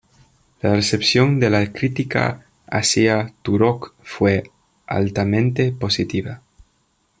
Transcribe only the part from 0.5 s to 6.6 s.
La recepción de la crítica hacía "Turok" fue altamente positiva.